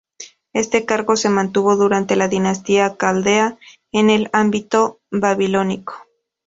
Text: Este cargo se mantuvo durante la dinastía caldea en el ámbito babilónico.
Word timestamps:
Este 0.53 0.83
cargo 0.87 1.15
se 1.15 1.29
mantuvo 1.29 1.75
durante 1.75 2.15
la 2.15 2.27
dinastía 2.27 2.97
caldea 2.97 3.59
en 3.91 4.09
el 4.09 4.29
ámbito 4.33 4.99
babilónico. 5.11 5.93